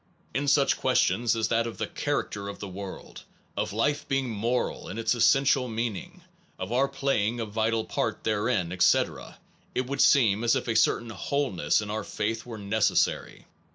In 0.33 0.47
such 0.47 0.79
questions 0.79 1.35
as 1.35 1.49
that 1.49 1.67
of 1.67 1.77
the 1.77 1.85
char 1.85 2.23
acter 2.27 2.49
of 2.49 2.57
the 2.57 2.67
world, 2.67 3.21
of 3.55 3.71
life 3.71 4.07
being 4.07 4.31
moral 4.31 4.89
in 4.89 4.97
its 4.97 5.13
essential 5.13 5.67
meaning, 5.67 6.23
of 6.57 6.71
our 6.71 6.87
playing 6.87 7.39
a 7.39 7.45
vital 7.45 7.85
part 7.85 8.23
therein, 8.23 8.71
etc., 8.71 9.37
it 9.75 9.85
would 9.85 10.01
seem 10.01 10.43
as 10.43 10.55
if 10.55 10.67
a 10.67 10.75
certain 10.75 11.11
wholeness 11.11 11.81
in 11.83 11.91
our 11.91 12.03
faith 12.03 12.47
were 12.47 12.57
necessary. 12.57 13.45